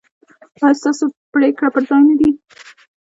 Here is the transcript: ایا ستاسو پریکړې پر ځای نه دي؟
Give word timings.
ایا 0.63 0.71
ستاسو 0.79 1.05
پریکړې 1.33 1.69
پر 1.73 1.83
ځای 1.89 2.01
نه 2.09 2.15
دي؟ 2.19 2.29